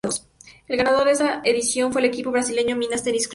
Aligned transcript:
El 0.67 0.77
ganador 0.77 1.05
de 1.05 1.11
esta 1.11 1.41
edición 1.45 1.91
fue 1.93 2.01
el 2.01 2.07
equipo 2.07 2.31
brasileño 2.31 2.75
Minas 2.75 3.03
Tenis 3.03 3.27
Clube. 3.27 3.29